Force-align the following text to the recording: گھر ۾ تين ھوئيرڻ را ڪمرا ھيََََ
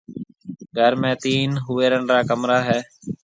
گھر 0.77 0.91
۾ 1.01 1.11
تين 1.23 1.49
ھوئيرڻ 1.65 2.01
را 2.11 2.19
ڪمرا 2.29 2.57
ھيََََ 2.67 2.79